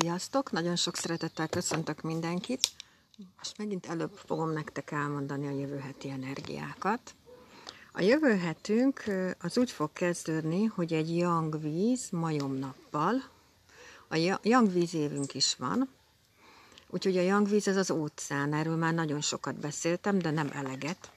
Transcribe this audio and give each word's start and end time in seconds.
Sziasztok! 0.00 0.50
Nagyon 0.50 0.76
sok 0.76 0.96
szeretettel 0.96 1.48
köszöntök 1.48 2.00
mindenkit. 2.00 2.68
Most 3.36 3.58
megint 3.58 3.86
előbb 3.86 4.20
fogom 4.26 4.50
nektek 4.50 4.90
elmondani 4.90 5.46
a 5.46 5.50
jövő 5.50 5.78
heti 5.78 6.10
energiákat. 6.10 7.14
A 7.92 8.00
jövő 8.00 8.36
hetünk 8.36 9.04
az 9.40 9.58
úgy 9.58 9.70
fog 9.70 9.92
kezdődni, 9.92 10.64
hogy 10.64 10.92
egy 10.92 11.16
yang 11.16 11.60
víz 11.60 12.08
majomnappal. 12.10 13.22
A 14.08 14.38
yang 14.42 14.72
víz 14.72 14.94
évünk 14.94 15.34
is 15.34 15.56
van, 15.56 15.88
úgyhogy 16.90 17.16
a 17.16 17.22
yang 17.22 17.48
víz 17.48 17.68
ez 17.68 17.76
az 17.76 17.90
óceán, 17.90 18.54
erről 18.54 18.76
már 18.76 18.94
nagyon 18.94 19.20
sokat 19.20 19.60
beszéltem, 19.60 20.18
de 20.18 20.30
nem 20.30 20.50
eleget. 20.52 21.10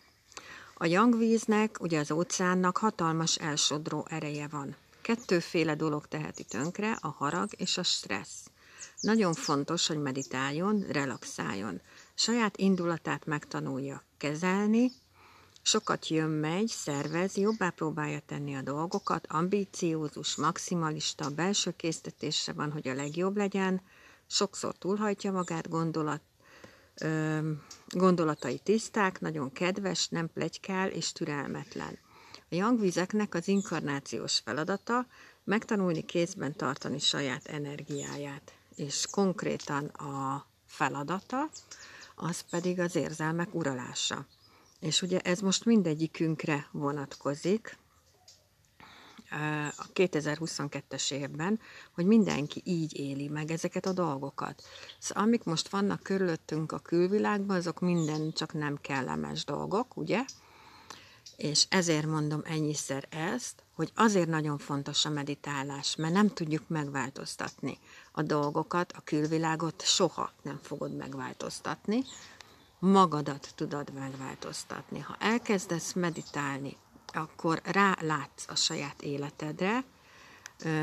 A 0.73 0.85
yang 0.85 1.17
víznek, 1.17 1.77
ugye 1.81 1.99
az 1.99 2.11
óceánnak 2.11 2.77
hatalmas 2.77 3.35
elsodró 3.35 4.05
ereje 4.09 4.47
van. 4.47 4.75
Kettőféle 5.01 5.75
dolog 5.75 6.07
teheti 6.07 6.43
tönkre, 6.43 6.97
a 7.01 7.07
harag 7.07 7.49
és 7.57 7.77
a 7.77 7.83
stressz. 7.83 8.50
Nagyon 8.99 9.33
fontos, 9.33 9.87
hogy 9.87 10.01
meditáljon, 10.01 10.85
relaxáljon. 10.89 11.81
Saját 12.13 12.57
indulatát 12.57 13.25
megtanulja 13.25 14.03
kezelni, 14.17 14.91
sokat 15.61 16.07
jön-megy, 16.07 16.67
szervez, 16.67 17.35
jobbá 17.35 17.69
próbálja 17.69 18.19
tenni 18.19 18.55
a 18.55 18.61
dolgokat, 18.61 19.27
ambíciózus, 19.27 20.35
maximalista, 20.35 21.29
belső 21.29 21.71
késztetésre 21.71 22.53
van, 22.53 22.71
hogy 22.71 22.87
a 22.87 22.93
legjobb 22.93 23.37
legyen, 23.37 23.81
sokszor 24.27 24.77
túlhajtja 24.77 25.31
magát, 25.31 25.69
gondolat, 25.69 26.21
ö, 27.01 27.39
gondolatai 27.89 28.59
tiszták, 28.59 29.19
nagyon 29.19 29.51
kedves, 29.51 30.07
nem 30.07 30.29
plegykál 30.33 30.89
és 30.89 31.11
türelmetlen. 31.11 31.99
A 32.49 32.55
jangvizeknek 32.55 33.35
az 33.35 33.47
inkarnációs 33.47 34.39
feladata 34.39 35.07
megtanulni 35.43 36.05
kézben 36.05 36.55
tartani 36.55 36.99
saját 36.99 37.47
energiáját, 37.47 38.53
és 38.75 39.05
konkrétan 39.11 39.85
a 39.85 40.45
feladata, 40.65 41.49
az 42.15 42.41
pedig 42.49 42.79
az 42.79 42.95
érzelmek 42.95 43.55
uralása. 43.55 44.25
És 44.79 45.01
ugye 45.01 45.19
ez 45.19 45.39
most 45.39 45.65
mindegyikünkre 45.65 46.67
vonatkozik, 46.71 47.79
a 49.77 49.85
2022-es 49.93 51.11
évben, 51.11 51.59
hogy 51.91 52.05
mindenki 52.05 52.61
így 52.65 52.99
éli 52.99 53.27
meg 53.27 53.51
ezeket 53.51 53.85
a 53.85 53.93
dolgokat. 53.93 54.63
Szóval 54.99 55.23
amik 55.23 55.43
most 55.43 55.69
vannak 55.69 56.03
körülöttünk 56.03 56.71
a 56.71 56.79
külvilágban, 56.79 57.55
azok 57.55 57.79
minden 57.79 58.31
csak 58.31 58.53
nem 58.53 58.77
kellemes 58.81 59.45
dolgok, 59.45 59.97
ugye? 59.97 60.25
És 61.41 61.65
ezért 61.69 62.05
mondom 62.05 62.41
ennyiszer 62.43 63.07
ezt, 63.09 63.63
hogy 63.75 63.91
azért 63.95 64.27
nagyon 64.27 64.57
fontos 64.57 65.05
a 65.05 65.09
meditálás, 65.09 65.95
mert 65.95 66.13
nem 66.13 66.27
tudjuk 66.27 66.67
megváltoztatni 66.67 67.79
a 68.11 68.21
dolgokat, 68.21 68.91
a 68.91 69.01
külvilágot 69.03 69.81
soha 69.81 70.31
nem 70.41 70.59
fogod 70.61 70.95
megváltoztatni, 70.95 72.03
magadat 72.79 73.51
tudod 73.55 73.93
megváltoztatni. 73.93 74.99
Ha 74.99 75.15
elkezdesz 75.19 75.93
meditálni, 75.93 76.77
akkor 77.13 77.61
rálátsz 77.63 78.45
a 78.47 78.55
saját 78.55 79.01
életedre, 79.01 79.83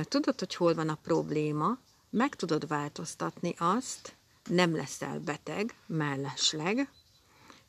tudod, 0.03 0.39
hogy 0.39 0.55
hol 0.55 0.75
van 0.75 0.89
a 0.89 0.99
probléma, 1.03 1.79
meg 2.11 2.35
tudod 2.35 2.69
változtatni 2.69 3.55
azt, 3.59 4.17
nem 4.45 4.77
leszel 4.77 5.19
beteg 5.19 5.75
mellesleg, 5.87 6.91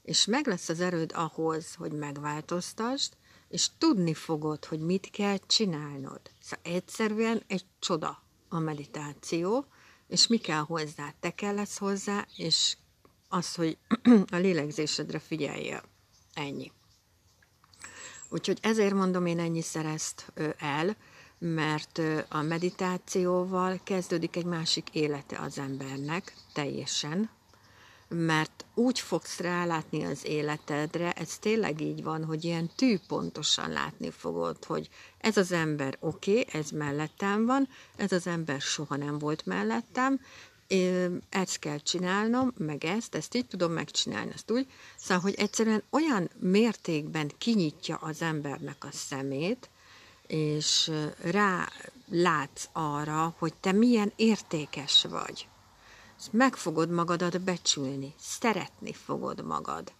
és 0.02 0.25
meg 0.25 0.47
lesz 0.47 0.69
az 0.69 0.80
erőd 0.80 1.11
ahhoz, 1.16 1.73
hogy 1.73 1.92
megváltoztasd, 1.92 3.14
és 3.50 3.67
tudni 3.78 4.14
fogod, 4.14 4.66
hogy 4.66 4.80
mit 4.80 5.09
kell 5.09 5.38
csinálnod. 5.47 6.22
Szóval 6.41 6.75
egyszerűen 6.75 7.44
egy 7.47 7.66
csoda 7.80 8.23
a 8.50 8.59
meditáció, 8.59 9.66
és 10.08 10.28
mi 10.28 10.38
kell 10.38 10.61
hozzá? 10.61 11.14
Te 11.19 11.36
kell 11.36 11.53
lesz 11.53 11.78
hozzá, 11.78 12.28
és 12.36 12.78
az, 13.28 13.56
hogy 13.56 13.78
a 14.31 14.36
lélegzésedre 14.36 15.19
figyeljél. 15.19 15.83
Ennyi. 16.34 16.72
Úgyhogy 18.29 18.59
ezért 18.62 18.94
mondom 18.94 19.25
én 19.25 19.40
ennyiszer 19.40 19.85
ezt 19.85 20.34
el, 20.57 20.97
mert 21.38 22.01
a 22.29 22.41
meditációval 22.41 23.79
kezdődik 23.84 24.35
egy 24.35 24.45
másik 24.45 24.90
élete 24.91 25.40
az 25.40 25.57
embernek, 25.57 26.34
teljesen, 26.53 27.29
mert 28.09 28.66
úgy 28.74 29.00
fogsz 29.00 29.40
rálátni 29.40 30.03
az 30.03 30.25
életedre, 30.25 31.12
ez 31.12 31.38
tényleg 31.38 31.81
így 31.81 32.03
van, 32.03 32.25
hogy 32.25 32.44
ilyen 32.44 32.70
tűpontosan 32.75 33.70
látni 33.70 34.12
fogod, 34.12 34.66
hogy 34.66 34.90
ez 35.18 35.38
az 35.38 35.52
ember 35.52 35.97
oké, 36.00 36.31
okay, 36.40 36.59
ez 36.59 36.69
mellettem 36.69 37.46
van, 37.46 37.69
ez 37.96 38.12
az 38.12 38.28
ember 38.28 38.62
soha 38.62 38.96
nem 38.96 39.18
volt 39.18 39.46
mellettem, 39.46 40.19
ezt 41.30 41.59
kell 41.59 41.78
csinálnom, 41.78 42.53
meg 42.58 42.86
ezt, 42.86 43.16
ezt 43.16 43.36
így 43.36 43.46
tudom 43.46 43.72
megcsinálni, 43.72 44.31
ezt 44.34 44.52
úgy. 44.52 44.68
Szóval, 44.98 45.24
hogy 45.24 45.34
egyszerűen 45.34 45.84
olyan 45.90 46.30
mértékben 46.40 47.31
kinyitja 47.38 47.96
az 47.96 48.22
embernek 48.22 48.84
a 48.84 48.92
szemét, 48.92 49.69
és 50.28 50.92
rá 51.22 51.69
látsz 52.09 52.69
arra, 52.72 53.36
hogy 53.38 53.53
te 53.53 53.72
milyen 53.72 54.12
értékes 54.16 55.06
vagy 55.09 55.48
meg 56.31 56.56
fogod 56.56 56.90
magadat 56.90 57.41
becsülni, 57.41 58.13
szeretni 58.19 58.94
fogod 58.94 59.46
magad. 59.46 59.91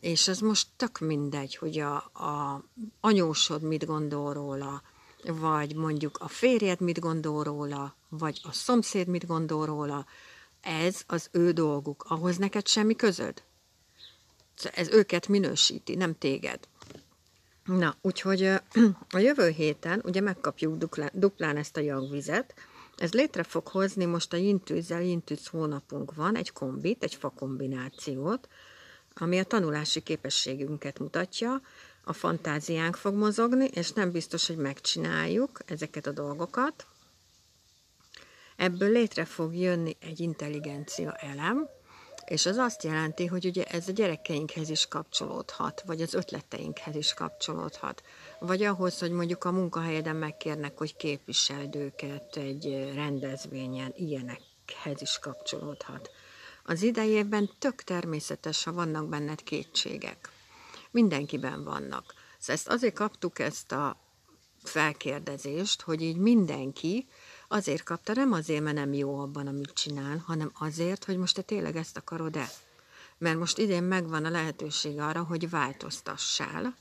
És 0.00 0.28
ez 0.28 0.38
most 0.38 0.66
tök 0.76 0.98
mindegy, 0.98 1.56
hogy 1.56 1.78
a, 1.78 1.94
a 1.96 2.62
anyósod 3.00 3.62
mit 3.62 3.86
gondol 3.86 4.32
róla, 4.32 4.82
vagy 5.24 5.74
mondjuk 5.74 6.18
a 6.20 6.28
férjed 6.28 6.80
mit 6.80 7.00
gondol 7.00 7.42
róla, 7.42 7.94
vagy 8.08 8.40
a 8.42 8.52
szomszéd 8.52 9.06
mit 9.06 9.26
gondol 9.26 9.66
róla. 9.66 10.06
Ez 10.60 11.02
az 11.06 11.28
ő 11.32 11.52
dolguk, 11.52 12.04
ahhoz 12.08 12.36
neked 12.36 12.66
semmi 12.66 12.96
közöd. 12.96 13.42
Ez 14.74 14.88
őket 14.88 15.28
minősíti, 15.28 15.94
nem 15.94 16.18
téged. 16.18 16.68
Na, 17.64 17.96
úgyhogy 18.00 18.42
a 19.10 19.18
jövő 19.18 19.48
héten 19.48 20.02
ugye 20.04 20.20
megkapjuk 20.20 20.76
duplán, 20.76 21.10
duplán 21.12 21.56
ezt 21.56 21.76
a 21.76 21.80
jagvizet, 21.80 22.54
ez 23.00 23.12
létre 23.12 23.42
fog 23.42 23.68
hozni 23.68 24.04
most 24.04 24.32
a 24.32 24.36
jintűzzel, 24.36 25.02
jintűz 25.02 25.46
hónapunk 25.46 26.14
van, 26.14 26.36
egy 26.36 26.52
kombit, 26.52 27.02
egy 27.02 27.14
fakombinációt, 27.14 28.48
ami 29.14 29.38
a 29.38 29.44
tanulási 29.44 30.00
képességünket 30.00 30.98
mutatja, 30.98 31.60
a 32.04 32.12
fantáziánk 32.12 32.96
fog 32.96 33.14
mozogni, 33.14 33.64
és 33.64 33.92
nem 33.92 34.10
biztos, 34.10 34.46
hogy 34.46 34.56
megcsináljuk 34.56 35.60
ezeket 35.66 36.06
a 36.06 36.12
dolgokat. 36.12 36.86
Ebből 38.56 38.90
létre 38.90 39.24
fog 39.24 39.54
jönni 39.54 39.96
egy 40.00 40.20
intelligencia 40.20 41.12
elem, 41.12 41.68
és 42.28 42.46
az 42.46 42.56
azt 42.56 42.82
jelenti, 42.82 43.26
hogy 43.26 43.46
ugye 43.46 43.64
ez 43.64 43.88
a 43.88 43.92
gyerekeinkhez 43.92 44.68
is 44.68 44.86
kapcsolódhat, 44.86 45.82
vagy 45.86 46.02
az 46.02 46.14
ötleteinkhez 46.14 46.94
is 46.94 47.14
kapcsolódhat, 47.14 48.02
vagy 48.38 48.62
ahhoz, 48.62 48.98
hogy 48.98 49.10
mondjuk 49.10 49.44
a 49.44 49.52
munkahelyeden 49.52 50.16
megkérnek, 50.16 50.78
hogy 50.78 50.96
képviseld 50.96 51.74
őket 51.74 52.36
egy 52.36 52.92
rendezvényen, 52.94 53.92
ilyenekhez 53.96 55.00
is 55.00 55.18
kapcsolódhat. 55.18 56.10
Az 56.64 56.82
idejében 56.82 57.50
tök 57.58 57.82
természetes, 57.82 58.64
ha 58.64 58.72
vannak 58.72 59.08
benned 59.08 59.42
kétségek. 59.42 60.30
Mindenkiben 60.90 61.64
vannak. 61.64 62.14
Szóval 62.38 62.54
ezt 62.54 62.68
azért 62.68 62.94
kaptuk 62.94 63.38
ezt 63.38 63.72
a 63.72 63.96
felkérdezést, 64.62 65.82
hogy 65.82 66.02
így 66.02 66.16
mindenki 66.16 67.08
azért 67.48 67.82
kapta, 67.82 68.12
nem 68.12 68.32
azért, 68.32 68.62
mert 68.62 68.76
nem 68.76 68.92
jó 68.92 69.18
abban, 69.20 69.46
amit 69.46 69.72
csinál, 69.72 70.22
hanem 70.26 70.50
azért, 70.58 71.04
hogy 71.04 71.16
most 71.16 71.34
te 71.34 71.42
tényleg 71.42 71.76
ezt 71.76 71.96
akarod-e. 71.96 72.48
Mert 73.18 73.38
most 73.38 73.58
idén 73.58 73.82
megvan 73.82 74.24
a 74.24 74.30
lehetőség 74.30 74.98
arra, 74.98 75.22
hogy 75.22 75.50
változtassál, 75.50 76.76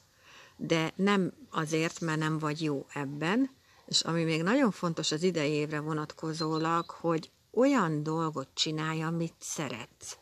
de 0.55 0.93
nem 0.95 1.33
azért, 1.49 1.99
mert 1.99 2.19
nem 2.19 2.37
vagy 2.37 2.63
jó 2.63 2.85
ebben, 2.93 3.49
és 3.85 4.01
ami 4.01 4.23
még 4.23 4.43
nagyon 4.43 4.71
fontos 4.71 5.11
az 5.11 5.23
idei 5.23 5.51
évre 5.51 5.79
vonatkozólag, 5.79 6.89
hogy 6.89 7.31
olyan 7.51 8.03
dolgot 8.03 8.47
csinálj, 8.53 9.01
amit 9.01 9.35
szeretsz. 9.39 10.17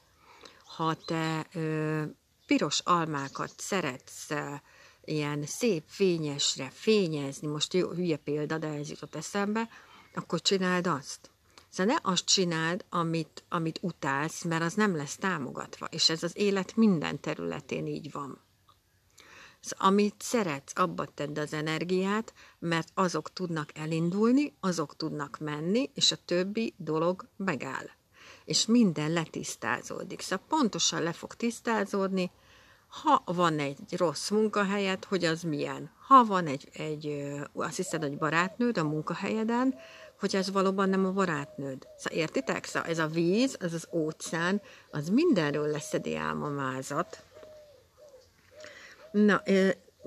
Ha 0.75 0.95
te 1.05 1.47
ö, 1.53 2.03
piros 2.45 2.79
almákat 2.79 3.53
szeretsz, 3.57 4.27
ilyen 5.05 5.45
szép 5.45 5.83
fényesre 5.87 6.69
fényezni, 6.73 7.47
most 7.47 7.73
jó, 7.73 7.89
hülye 7.89 8.17
példa, 8.17 8.57
de 8.57 8.67
ez 8.67 8.89
jutott 8.89 9.15
eszembe, 9.15 9.69
akkor 10.17 10.41
csináld 10.41 10.87
azt. 10.87 11.29
Szóval 11.69 11.93
ne 11.93 12.11
azt 12.11 12.25
csináld, 12.25 12.85
amit, 12.89 13.43
amit 13.49 13.79
utálsz, 13.81 14.43
mert 14.43 14.63
az 14.63 14.73
nem 14.73 14.95
lesz 14.95 15.15
támogatva, 15.15 15.85
és 15.85 16.09
ez 16.09 16.23
az 16.23 16.31
élet 16.37 16.75
minden 16.75 17.19
területén 17.19 17.87
így 17.87 18.11
van. 18.11 18.39
Szóval, 19.59 19.87
amit 19.87 20.15
szeretsz, 20.17 20.79
abba 20.79 21.05
tedd 21.05 21.39
az 21.39 21.53
energiát, 21.53 22.33
mert 22.59 22.87
azok 22.93 23.33
tudnak 23.33 23.69
elindulni, 23.77 24.53
azok 24.59 24.95
tudnak 24.95 25.37
menni, 25.39 25.89
és 25.93 26.11
a 26.11 26.17
többi 26.25 26.73
dolog 26.77 27.27
megáll. 27.35 27.89
És 28.45 28.65
minden 28.65 29.11
letisztázódik. 29.11 30.21
Szóval 30.21 30.45
pontosan 30.47 31.01
le 31.03 31.11
fog 31.11 31.33
tisztázódni, 31.33 32.31
ha 32.87 33.23
van 33.25 33.59
egy 33.59 33.97
rossz 33.97 34.29
munkahelyed, 34.29 35.05
hogy 35.05 35.25
az 35.25 35.41
milyen. 35.41 35.91
Ha 36.07 36.23
van 36.23 36.47
egy, 36.47 36.69
egy 36.73 37.31
azt 37.53 37.75
hiszed, 37.75 38.01
hogy 38.01 38.17
barátnőd 38.17 38.77
a 38.77 38.83
munkahelyeden, 38.83 39.75
hogy 40.19 40.35
ez 40.35 40.51
valóban 40.51 40.89
nem 40.89 41.05
a 41.05 41.11
barátnőd. 41.11 41.87
Szóval 41.97 42.19
értitek? 42.19 42.65
Szóval 42.65 42.89
ez 42.89 42.99
a 42.99 43.07
víz, 43.07 43.57
ez 43.59 43.73
az 43.73 43.87
óceán, 43.91 44.61
az 44.91 45.09
mindenről 45.09 45.67
leszedi 45.67 46.15
álmomázat. 46.15 47.23
Na, 49.11 49.43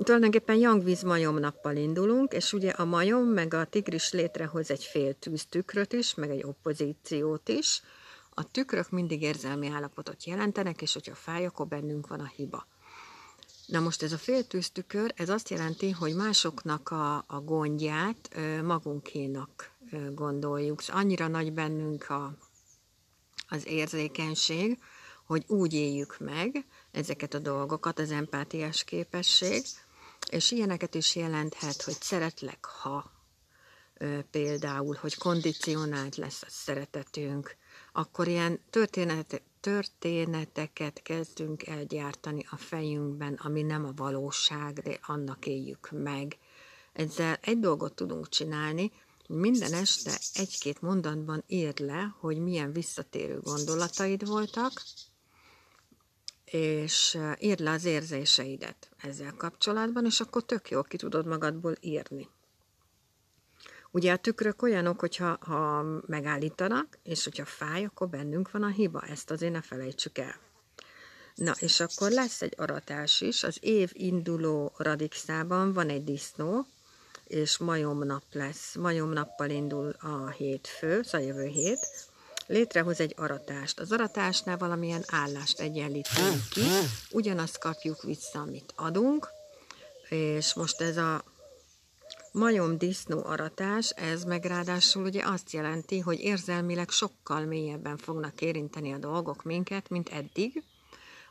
tulajdonképpen 0.02 0.56
Jangvíz 0.56 1.02
majomnappal 1.02 1.76
indulunk, 1.76 2.32
és 2.32 2.52
ugye 2.52 2.70
a 2.70 2.84
majom 2.84 3.24
meg 3.24 3.54
a 3.54 3.64
tigris 3.64 4.12
létrehoz 4.12 4.70
egy 4.70 4.84
fél 4.84 5.14
tűztükröt 5.14 5.92
is, 5.92 6.14
meg 6.14 6.30
egy 6.30 6.44
opozíciót 6.44 7.48
is. 7.48 7.82
A 8.30 8.50
tükrök 8.50 8.90
mindig 8.90 9.22
érzelmi 9.22 9.68
állapotot 9.68 10.24
jelentenek, 10.24 10.82
és 10.82 10.92
hogyha 10.92 11.14
fáj, 11.14 11.46
akkor 11.46 11.66
bennünk 11.66 12.06
van 12.06 12.20
a 12.20 12.30
hiba. 12.36 12.66
Na 13.68 13.80
most 13.80 14.02
ez 14.02 14.12
a 14.12 14.18
féltűztükör, 14.18 15.12
ez 15.16 15.28
azt 15.28 15.48
jelenti, 15.48 15.90
hogy 15.90 16.14
másoknak 16.14 16.90
a, 16.90 17.16
a 17.16 17.40
gondját 17.40 18.36
magunkénak 18.62 19.70
gondoljuk. 20.14 20.80
Annyira 20.86 21.26
nagy 21.28 21.52
bennünk 21.52 22.10
a, 22.10 22.36
az 23.48 23.66
érzékenység, 23.66 24.78
hogy 25.26 25.44
úgy 25.46 25.72
éljük 25.74 26.18
meg 26.18 26.64
ezeket 26.90 27.34
a 27.34 27.38
dolgokat, 27.38 27.98
az 27.98 28.10
empátiás 28.10 28.84
képesség, 28.84 29.64
és 30.30 30.50
ilyeneket 30.50 30.94
is 30.94 31.16
jelenthet, 31.16 31.82
hogy 31.82 31.96
szeretlek, 32.00 32.64
ha 32.64 33.10
például, 34.30 34.96
hogy 35.00 35.16
kondicionált 35.18 36.16
lesz 36.16 36.42
a 36.42 36.46
szeretetünk, 36.50 37.56
akkor 37.98 38.28
ilyen 38.28 38.60
történet, 38.70 39.42
történeteket 39.60 41.02
kezdünk 41.02 41.66
el 41.66 41.84
gyártani 41.84 42.46
a 42.50 42.56
fejünkben, 42.56 43.34
ami 43.34 43.62
nem 43.62 43.84
a 43.84 43.92
valóság, 43.96 44.78
de 44.78 44.98
annak 45.02 45.46
éljük 45.46 45.90
meg. 45.90 46.38
Ezzel 46.92 47.38
egy 47.42 47.58
dolgot 47.58 47.94
tudunk 47.94 48.28
csinálni, 48.28 48.92
minden 49.28 49.72
este 49.72 50.18
egy-két 50.34 50.80
mondatban 50.80 51.44
írd 51.46 51.78
le, 51.78 52.14
hogy 52.18 52.38
milyen 52.38 52.72
visszatérő 52.72 53.40
gondolataid 53.40 54.26
voltak, 54.26 54.82
és 56.44 57.18
írd 57.38 57.60
le 57.60 57.70
az 57.70 57.84
érzéseidet 57.84 58.90
ezzel 58.96 59.34
kapcsolatban, 59.36 60.04
és 60.04 60.20
akkor 60.20 60.44
tök 60.44 60.70
jól 60.70 60.84
ki 60.84 60.96
tudod 60.96 61.26
magadból 61.26 61.74
írni. 61.80 62.28
Ugye 63.90 64.12
a 64.12 64.16
tükrök 64.16 64.62
olyanok, 64.62 65.00
hogyha 65.00 65.38
ha 65.40 65.82
megállítanak, 66.06 66.98
és 67.02 67.24
hogyha 67.24 67.44
fáj, 67.44 67.84
akkor 67.84 68.08
bennünk 68.08 68.50
van 68.50 68.62
a 68.62 68.68
hiba. 68.68 69.00
Ezt 69.00 69.30
azért 69.30 69.52
ne 69.52 69.62
felejtsük 69.62 70.18
el. 70.18 70.34
Na, 71.34 71.54
és 71.58 71.80
akkor 71.80 72.10
lesz 72.10 72.42
egy 72.42 72.54
aratás 72.56 73.20
is. 73.20 73.42
Az 73.42 73.56
év 73.60 73.90
induló 73.92 74.72
radixában 74.76 75.72
van 75.72 75.88
egy 75.88 76.04
disznó, 76.04 76.66
és 77.24 77.58
majomnap 77.58 78.22
lesz. 78.32 78.74
Majomnappal 78.74 79.50
indul 79.50 79.94
a 80.00 80.28
hétfő, 80.28 81.02
szóval 81.02 81.26
jövő 81.26 81.46
hét. 81.46 81.88
Létrehoz 82.46 83.00
egy 83.00 83.14
aratást. 83.16 83.80
Az 83.80 83.92
aratásnál 83.92 84.56
valamilyen 84.56 85.04
állást 85.06 85.60
egyenlítünk 85.60 86.48
ki. 86.50 86.60
Ugyanazt 87.10 87.58
kapjuk 87.58 88.02
vissza, 88.02 88.40
amit 88.40 88.72
adunk. 88.76 89.28
És 90.08 90.54
most 90.54 90.80
ez 90.80 90.96
a 90.96 91.24
majom 92.38 92.78
disznó 92.78 93.24
aratás, 93.24 93.90
ez 93.90 94.24
meg 94.24 94.44
ráadásul 94.44 95.04
ugye 95.04 95.24
azt 95.24 95.52
jelenti, 95.52 95.98
hogy 95.98 96.20
érzelmileg 96.20 96.90
sokkal 96.90 97.44
mélyebben 97.44 97.96
fognak 97.96 98.40
érinteni 98.40 98.92
a 98.92 98.98
dolgok 98.98 99.42
minket, 99.42 99.88
mint 99.88 100.08
eddig. 100.08 100.62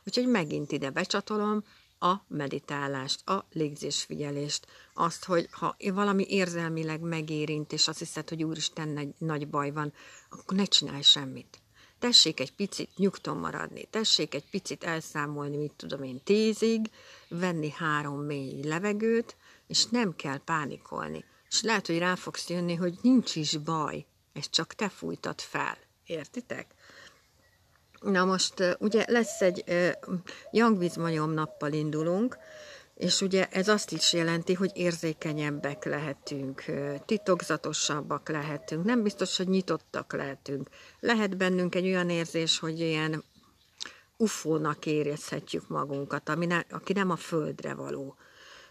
Úgyhogy 0.04 0.26
megint 0.26 0.72
ide 0.72 0.90
becsatolom 0.90 1.64
a 1.98 2.14
meditálást, 2.26 3.28
a 3.28 3.46
légzésfigyelést, 3.52 4.66
azt, 4.94 5.24
hogy 5.24 5.48
ha 5.50 5.76
valami 5.92 6.26
érzelmileg 6.28 7.00
megérint, 7.00 7.72
és 7.72 7.88
azt 7.88 7.98
hiszed, 7.98 8.28
hogy 8.28 8.44
úristen, 8.44 8.88
nagy, 8.88 9.08
nagy 9.18 9.48
baj 9.48 9.70
van, 9.70 9.92
akkor 10.30 10.56
ne 10.56 10.64
csinálj 10.64 11.02
semmit. 11.02 11.60
Tessék 11.98 12.40
egy 12.40 12.52
picit 12.52 12.90
nyugton 12.96 13.36
maradni, 13.36 13.84
tessék 13.90 14.34
egy 14.34 14.50
picit 14.50 14.84
elszámolni, 14.84 15.56
mit 15.56 15.72
tudom 15.76 16.02
én, 16.02 16.20
tízig, 16.24 16.90
venni 17.28 17.70
három 17.70 18.20
mély 18.20 18.62
levegőt, 18.62 19.36
és 19.68 19.86
nem 19.86 20.16
kell 20.16 20.38
pánikolni. 20.44 21.24
És 21.48 21.62
lehet, 21.62 21.86
hogy 21.86 21.98
rá 21.98 22.14
fogsz 22.14 22.48
jönni, 22.48 22.74
hogy 22.74 22.98
nincs 23.02 23.36
is 23.36 23.56
baj, 23.56 24.06
ezt 24.32 24.50
csak 24.50 24.74
te 24.74 24.88
fújtad 24.88 25.40
fel. 25.40 25.76
Értitek? 26.06 26.66
Na 28.00 28.24
most 28.24 28.76
ugye 28.78 29.04
lesz 29.08 29.40
egy 29.40 29.64
jangvízmajom 30.50 31.30
nappal 31.30 31.72
indulunk, 31.72 32.38
és 32.94 33.20
ugye 33.20 33.48
ez 33.48 33.68
azt 33.68 33.92
is 33.92 34.12
jelenti, 34.12 34.54
hogy 34.54 34.70
érzékenyebbek 34.74 35.84
lehetünk, 35.84 36.64
titokzatosabbak 37.06 38.28
lehetünk, 38.28 38.84
nem 38.84 39.02
biztos, 39.02 39.36
hogy 39.36 39.48
nyitottak 39.48 40.12
lehetünk. 40.12 40.68
Lehet 41.00 41.36
bennünk 41.36 41.74
egy 41.74 41.86
olyan 41.86 42.10
érzés, 42.10 42.58
hogy 42.58 42.80
ilyen 42.80 43.24
ufónak 44.16 44.86
érezhetjük 44.86 45.68
magunkat, 45.68 46.28
ami 46.28 46.46
ne, 46.46 46.60
aki 46.70 46.92
nem 46.92 47.10
a 47.10 47.16
földre 47.16 47.74
való. 47.74 48.16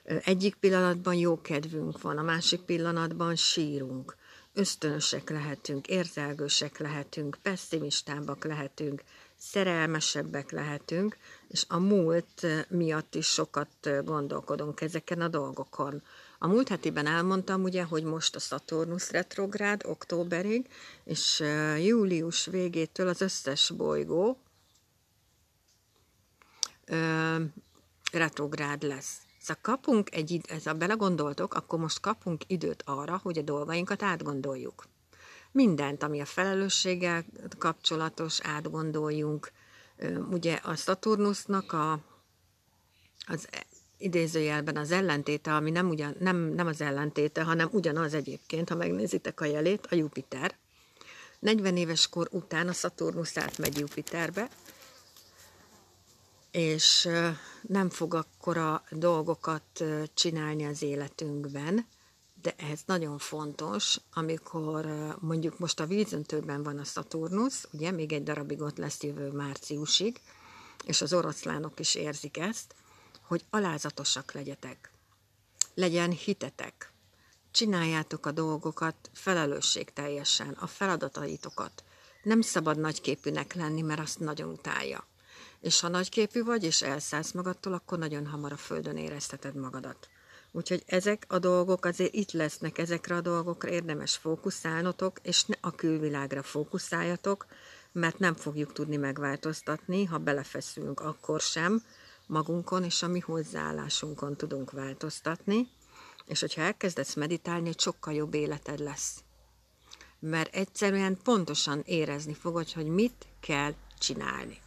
Egyik 0.07 0.55
pillanatban 0.55 1.15
jó 1.15 1.41
kedvünk 1.41 2.01
van, 2.01 2.17
a 2.17 2.21
másik 2.21 2.61
pillanatban 2.61 3.35
sírunk. 3.35 4.15
Ösztönösek 4.53 5.29
lehetünk, 5.29 5.87
érzelgősek 5.87 6.77
lehetünk, 6.77 7.37
pessimistábbak 7.41 8.43
lehetünk, 8.43 9.03
szerelmesebbek 9.37 10.51
lehetünk, 10.51 11.17
és 11.47 11.65
a 11.67 11.77
múlt 11.79 12.45
miatt 12.69 13.15
is 13.15 13.27
sokat 13.27 14.03
gondolkodunk 14.03 14.81
ezeken 14.81 15.21
a 15.21 15.27
dolgokon. 15.27 16.03
A 16.39 16.47
múlt 16.47 16.67
hetiben 16.67 17.05
elmondtam 17.05 17.63
ugye, 17.63 17.83
hogy 17.83 18.03
most 18.03 18.35
a 18.35 18.39
Saturnus 18.39 19.11
retrográd 19.11 19.81
októberig, 19.85 20.69
és 21.03 21.43
július 21.83 22.45
végétől 22.45 23.07
az 23.07 23.21
összes 23.21 23.69
bolygó 23.69 24.39
retrográd 28.11 28.83
lesz. 28.83 29.26
Szóval 29.47 29.61
kapunk 29.61 30.15
egy, 30.15 30.41
ez 30.47 30.65
a 30.65 30.73
belegondoltok, 30.73 31.53
akkor 31.53 31.79
most 31.79 31.99
kapunk 31.99 32.41
időt 32.47 32.83
arra, 32.85 33.19
hogy 33.23 33.37
a 33.37 33.41
dolgainkat 33.41 34.03
átgondoljuk. 34.03 34.87
Mindent, 35.51 36.03
ami 36.03 36.19
a 36.19 36.25
felelősséggel 36.25 37.25
kapcsolatos, 37.57 38.39
átgondoljunk. 38.41 39.51
Ugye 40.31 40.53
a 40.53 40.75
Saturnusnak 40.75 41.73
a, 41.73 41.99
az 43.27 43.47
idézőjelben 43.97 44.77
az 44.77 44.91
ellentéte, 44.91 45.55
ami 45.55 45.71
nem, 45.71 45.89
ugyan, 45.89 46.15
nem, 46.19 46.37
nem 46.37 46.67
az 46.67 46.81
ellentéte, 46.81 47.43
hanem 47.43 47.69
ugyanaz 47.71 48.13
egyébként, 48.13 48.69
ha 48.69 48.75
megnézitek 48.75 49.41
a 49.41 49.45
jelét, 49.45 49.87
a 49.89 49.95
Jupiter. 49.95 50.55
40 51.39 51.77
éves 51.77 52.07
kor 52.07 52.27
után 52.31 52.67
a 52.67 52.73
Saturnus 52.73 53.37
átmegy 53.37 53.77
Jupiterbe, 53.77 54.49
és 56.57 57.09
nem 57.61 57.89
fog 57.89 58.13
akkora 58.13 58.83
dolgokat 58.89 59.83
csinálni 60.13 60.65
az 60.65 60.81
életünkben, 60.81 61.87
de 62.41 62.55
ez 62.57 62.79
nagyon 62.85 63.17
fontos, 63.17 63.99
amikor 64.13 64.85
mondjuk 65.19 65.59
most 65.59 65.79
a 65.79 65.85
vízöntőben 65.85 66.63
van 66.63 66.77
a 66.77 66.83
Saturnus, 66.83 67.63
ugye 67.71 67.91
még 67.91 68.13
egy 68.13 68.23
darabig 68.23 68.61
ott 68.61 68.77
lesz 68.77 69.03
jövő 69.03 69.31
márciusig, 69.31 70.21
és 70.85 71.01
az 71.01 71.13
oroszlánok 71.13 71.79
is 71.79 71.95
érzik 71.95 72.37
ezt, 72.37 72.75
hogy 73.21 73.45
alázatosak 73.49 74.31
legyetek. 74.31 74.91
Legyen 75.73 76.11
hitetek. 76.11 76.91
Csináljátok 77.51 78.25
a 78.25 78.31
dolgokat 78.31 78.95
felelősségteljesen, 79.13 80.49
a 80.49 80.67
feladataitokat. 80.67 81.83
Nem 82.23 82.41
szabad 82.41 82.79
nagyképűnek 82.79 83.53
lenni, 83.53 83.81
mert 83.81 83.99
azt 83.99 84.19
nagyon 84.19 84.49
utálja. 84.49 85.07
És 85.67 85.79
ha 85.79 85.87
nagyképű 85.87 86.43
vagy, 86.43 86.63
és 86.63 86.81
elszállsz 86.81 87.31
magadtól, 87.31 87.73
akkor 87.73 87.97
nagyon 87.97 88.27
hamar 88.27 88.51
a 88.51 88.57
földön 88.57 88.97
érezteted 88.97 89.55
magadat. 89.55 90.09
Úgyhogy 90.51 90.83
ezek 90.85 91.25
a 91.27 91.39
dolgok 91.39 91.85
azért 91.85 92.13
itt 92.13 92.31
lesznek, 92.31 92.77
ezekre 92.77 93.15
a 93.15 93.21
dolgokra 93.21 93.69
érdemes 93.69 94.15
fókuszálnotok, 94.15 95.19
és 95.21 95.43
ne 95.43 95.55
a 95.61 95.71
külvilágra 95.71 96.43
fókuszáljatok, 96.43 97.45
mert 97.91 98.19
nem 98.19 98.35
fogjuk 98.35 98.73
tudni 98.73 98.95
megváltoztatni, 98.95 100.05
ha 100.05 100.17
belefeszülünk 100.17 100.99
akkor 100.99 101.41
sem 101.41 101.83
magunkon 102.27 102.83
és 102.83 103.03
a 103.03 103.07
mi 103.07 103.19
hozzáállásunkon 103.19 104.35
tudunk 104.35 104.71
változtatni, 104.71 105.69
és 106.25 106.39
hogyha 106.39 106.61
elkezdesz 106.61 107.13
meditálni, 107.13 107.71
sokkal 107.77 108.13
jobb 108.13 108.33
életed 108.33 108.79
lesz. 108.79 109.23
Mert 110.19 110.55
egyszerűen 110.55 111.17
pontosan 111.23 111.81
érezni 111.85 112.33
fogod, 112.33 112.71
hogy 112.71 112.87
mit 112.87 113.25
kell 113.39 113.73
csinálni. 113.99 114.65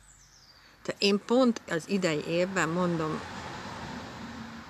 Te 0.82 0.94
én 0.98 1.20
pont 1.26 1.62
az 1.68 1.88
idei 1.88 2.24
évben 2.26 2.68
mondom, 2.68 3.20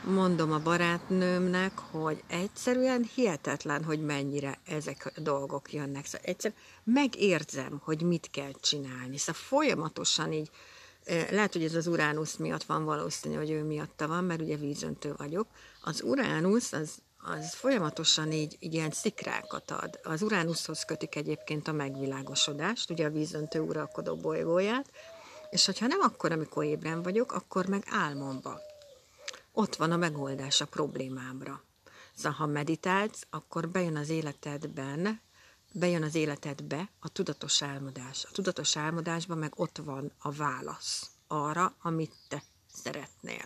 mondom 0.05 0.53
a 0.53 0.59
barátnőmnek, 0.59 1.79
hogy 1.79 2.23
egyszerűen 2.27 3.09
hihetetlen, 3.15 3.85
hogy 3.85 4.01
mennyire 4.01 4.59
ezek 4.67 5.13
a 5.17 5.21
dolgok 5.21 5.73
jönnek. 5.73 6.07
Szóval 6.07 6.27
egyszerűen 6.27 6.61
megérzem, 6.85 7.81
hogy 7.85 8.03
mit 8.03 8.29
kell 8.31 8.53
csinálni. 8.61 9.17
Szóval 9.17 9.43
folyamatosan 9.43 10.33
így, 10.33 10.51
lehet, 11.31 11.53
hogy 11.53 11.65
ez 11.65 11.75
az 11.75 11.87
Uránusz 11.87 12.37
miatt 12.37 12.63
van 12.63 12.85
valószínű, 12.85 13.35
hogy 13.35 13.51
ő 13.51 13.63
miatta 13.63 14.09
van, 14.09 14.25
mert 14.25 14.41
ugye 14.41 14.57
vízöntő 14.57 15.15
vagyok. 15.17 15.47
Az 15.83 16.03
Uránusz 16.03 16.73
az 16.73 16.99
az 17.23 17.55
folyamatosan 17.55 18.33
így, 18.33 18.57
így 18.61 18.75
ilyen 18.75 18.91
szikrákat 18.91 19.71
ad. 19.71 20.01
Az 20.03 20.23
Uránuszhoz 20.23 20.85
kötik 20.85 21.15
egyébként 21.15 21.69
a 21.69 21.73
megvilágosodást, 21.73 22.91
ugye 22.91 23.07
a 23.07 23.11
vízöntő 23.11 23.61
uralkodó 23.61 24.17
bolygóját, 24.17 24.91
és 25.51 25.67
hogyha 25.67 25.87
nem 25.87 26.01
akkor, 26.01 26.33
amikor 26.33 26.65
ébren 26.65 27.03
vagyok, 27.03 27.33
akkor 27.33 27.67
meg 27.67 27.85
álmomba. 27.91 28.61
Ott 29.53 29.77
van 29.77 29.93
a 29.93 29.97
megoldás 29.97 30.61
a 30.61 30.67
problémámra. 30.67 31.63
Szóval, 32.15 32.39
ha 32.39 32.47
meditálsz, 32.47 33.27
akkor 33.31 33.69
bejön 33.69 33.97
az 33.97 34.09
életedben, 34.09 35.21
bejön 35.73 36.03
az 36.03 36.15
életedbe 36.15 36.91
a 36.99 37.09
tudatos 37.09 37.63
álmodás. 37.63 38.25
A 38.25 38.33
tudatos 38.33 38.77
álmodásban 38.77 39.39
meg 39.39 39.53
ott 39.57 39.77
van 39.77 40.13
a 40.19 40.31
válasz 40.31 41.11
arra, 41.27 41.75
amit 41.83 42.13
te 42.29 42.43
szeretnél. 42.73 43.45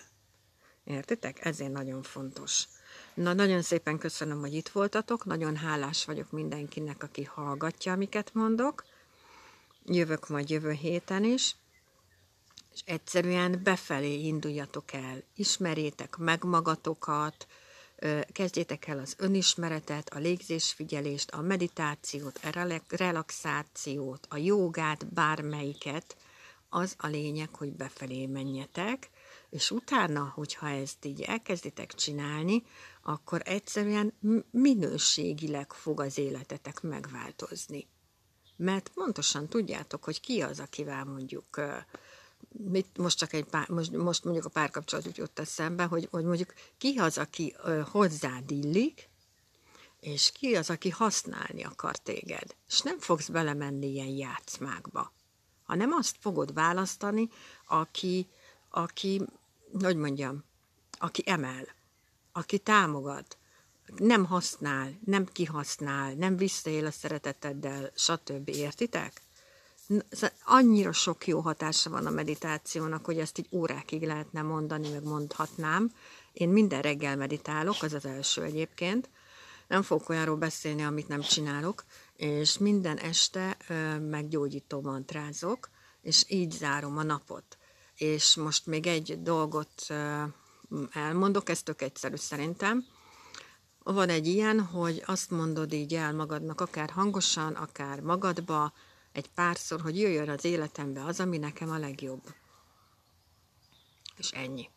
Értitek? 0.85 1.45
Ezért 1.45 1.73
nagyon 1.73 2.03
fontos. 2.03 2.69
Na, 3.15 3.33
nagyon 3.33 3.63
szépen 3.63 3.99
köszönöm, 3.99 4.41
hogy 4.41 4.55
itt 4.55 4.69
voltatok. 4.69 5.25
Nagyon 5.25 5.57
hálás 5.57 6.05
vagyok 6.05 6.31
mindenkinek, 6.31 7.03
aki 7.03 7.25
hallgatja, 7.25 7.93
amiket 7.93 8.35
mondok. 8.35 8.85
Jövök 9.85 10.29
majd 10.29 10.51
jövő 10.51 10.71
héten 10.71 11.25
is. 11.25 11.57
És 12.75 12.81
egyszerűen 12.85 13.61
befelé 13.63 14.15
induljatok 14.27 14.93
el. 14.93 15.23
Ismerjétek 15.35 16.17
meg 16.17 16.45
magatokat, 16.45 17.47
kezdjétek 18.33 18.87
el 18.87 18.99
az 18.99 19.15
önismeretet, 19.19 20.09
a 20.09 20.19
légzésfigyelést, 20.19 21.31
a 21.31 21.41
meditációt, 21.41 22.41
a 22.43 22.81
relaxációt, 22.89 24.27
a 24.31 24.37
jogát, 24.37 25.07
bármelyiket, 25.13 26.17
az 26.69 26.95
a 26.99 27.07
lényeg, 27.07 27.55
hogy 27.55 27.73
befelé 27.73 28.27
menjetek, 28.27 29.11
és 29.51 29.71
utána, 29.71 30.33
hogyha 30.35 30.69
ezt 30.69 31.05
így 31.05 31.21
elkezditek 31.21 31.95
csinálni, 31.95 32.63
akkor 33.03 33.43
egyszerűen 33.45 34.15
minőségileg 34.51 35.73
fog 35.73 36.01
az 36.01 36.19
életetek 36.19 36.81
megváltozni. 36.81 37.89
Mert 38.57 38.89
pontosan 38.89 39.49
tudjátok, 39.49 40.05
hogy 40.05 40.21
ki 40.21 40.41
az, 40.41 40.61
akivel 40.61 41.05
mondjuk 41.05 41.61
mit, 42.51 42.99
most 42.99 43.19
csak 43.19 43.33
egy 43.33 43.45
pár, 43.45 43.69
most, 43.69 43.91
most 43.91 44.25
mondjuk 44.25 44.45
a 44.45 44.49
párkapcsolat 44.49 45.07
úgy 45.07 45.17
jött 45.17 45.39
eszembe, 45.39 45.85
hogy, 45.85 46.09
hogy 46.11 46.25
mondjuk 46.25 46.55
ki 46.79 46.99
az, 46.99 47.19
aki 47.19 47.55
hozzád 47.91 48.51
illik, 48.51 49.09
és 50.01 50.33
ki 50.33 50.55
az, 50.55 50.71
aki 50.71 50.91
használni 50.91 51.65
akar 51.65 51.97
téged. 51.97 52.55
És 52.69 52.81
nem 52.81 52.99
fogsz 52.99 53.29
belemenni 53.29 53.87
ilyen 53.87 54.07
játszmákba, 54.07 55.13
hanem 55.63 55.93
azt 55.93 56.17
fogod 56.21 56.53
választani, 56.53 57.29
aki, 57.67 58.29
aki 58.71 59.23
hogy 59.83 59.97
mondjam, 59.97 60.45
aki 60.99 61.23
emel, 61.27 61.67
aki 62.33 62.59
támogat, 62.59 63.39
nem 63.97 64.25
használ, 64.25 64.99
nem 65.05 65.27
kihasznál, 65.27 66.13
nem 66.13 66.37
visszaél 66.37 66.87
a 66.87 66.91
szereteteddel, 66.91 67.91
stb. 67.95 68.49
Értitek? 68.49 69.23
Szóval 69.89 70.37
annyira 70.45 70.93
sok 70.93 71.27
jó 71.27 71.41
hatása 71.41 71.91
van 71.91 72.07
a 72.07 72.11
meditációnak, 72.11 73.05
hogy 73.05 73.19
ezt 73.19 73.39
így 73.39 73.49
órákig 73.51 74.03
lehetne 74.03 74.43
mondani, 74.43 74.89
meg 74.89 75.05
mondhatnám. 75.05 75.93
Én 76.33 76.49
minden 76.49 76.83
reggel 76.83 77.17
meditálok, 77.17 77.83
az 77.83 77.93
az 77.93 78.05
első 78.05 78.43
egyébként. 78.43 79.11
Nem 79.69 79.83
fogok 79.83 80.09
olyanról 80.09 80.37
beszélni, 80.37 80.85
amit 80.85 81.09
nem 81.09 81.21
csinálok, 81.21 81.85
és 82.17 82.59
minden 82.59 82.99
este 82.99 83.57
meggyógyító 84.01 84.81
mantrázok, 84.81 85.69
és 86.03 86.25
így 86.29 86.51
zárom 86.53 86.99
a 86.99 87.03
napot. 87.03 87.59
És 87.97 88.35
most 88.35 88.67
még 88.67 88.87
egy 88.87 89.23
dolgot 89.23 89.87
elmondok, 90.91 91.49
ez 91.49 91.63
tök 91.63 91.83
egyszerű 91.83 92.17
szerintem. 92.17 92.85
Van 93.83 94.09
egy 94.09 94.27
ilyen, 94.27 94.61
hogy 94.61 95.03
azt 95.07 95.31
mondod 95.31 95.73
így 95.73 95.95
el 95.95 96.13
magadnak, 96.13 96.61
akár 96.61 96.91
hangosan, 96.91 97.53
akár 97.53 98.01
magadba, 98.01 98.73
egy 99.15 99.31
párszor, 99.35 99.81
hogy 99.81 99.99
jöjjön 99.99 100.29
az 100.29 100.45
életembe 100.45 101.05
az, 101.05 101.21
ami 101.21 101.39
nekem 101.39 101.71
a 101.71 101.79
legjobb. 101.79 102.23
És 104.17 104.31
ennyi. 104.31 104.69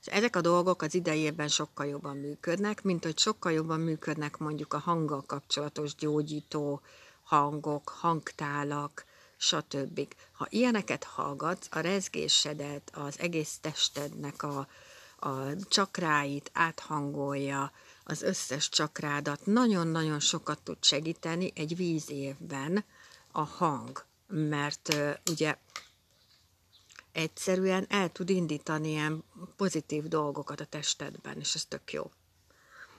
És 0.00 0.06
ezek 0.06 0.36
a 0.36 0.40
dolgok 0.40 0.82
az 0.82 0.94
idejében 0.94 1.48
sokkal 1.48 1.86
jobban 1.86 2.16
működnek, 2.16 2.82
mint 2.82 3.04
hogy 3.04 3.18
sokkal 3.18 3.52
jobban 3.52 3.80
működnek 3.80 4.36
mondjuk 4.36 4.72
a 4.72 4.78
hanggal 4.78 5.22
kapcsolatos 5.26 5.94
gyógyító 5.94 6.80
hangok, 7.22 7.88
hangtálak, 7.88 9.04
stb. 9.36 10.14
Ha 10.32 10.46
ilyeneket 10.50 11.04
hallgatsz, 11.04 11.68
a 11.70 11.80
rezgésedet, 11.80 12.90
az 12.94 13.18
egész 13.18 13.58
testednek 13.60 14.42
a, 14.42 14.68
a 15.18 15.64
csakráit 15.68 16.50
áthangolja, 16.52 17.72
az 18.04 18.22
összes 18.22 18.68
csakrádat 18.68 19.46
nagyon-nagyon 19.46 20.20
sokat 20.20 20.58
tud 20.62 20.84
segíteni 20.84 21.52
egy 21.54 21.76
vízévben, 21.76 22.84
a 23.36 23.44
hang, 23.44 24.04
mert 24.26 24.96
ugye 25.30 25.56
egyszerűen 27.12 27.86
el 27.88 28.12
tud 28.12 28.30
indítani 28.30 28.88
ilyen 28.88 29.24
pozitív 29.56 30.04
dolgokat 30.04 30.60
a 30.60 30.64
testedben, 30.64 31.38
és 31.38 31.54
ez 31.54 31.64
tök 31.64 31.92
jó. 31.92 32.10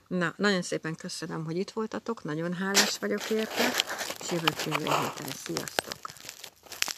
Na, 0.07 0.33
nagyon 0.37 0.61
szépen 0.61 0.95
köszönöm, 0.95 1.45
hogy 1.45 1.57
itt 1.57 1.71
voltatok, 1.71 2.23
nagyon 2.23 2.53
hálás 2.53 2.97
vagyok 2.97 3.29
érte, 3.29 3.71
és 4.19 4.31
jövő 4.31 4.53
héten. 4.57 5.31
Sziasztok! 5.45 6.16